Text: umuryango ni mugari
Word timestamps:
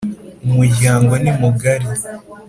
umuryango 0.47 1.13
ni 1.23 1.31
mugari 1.39 1.87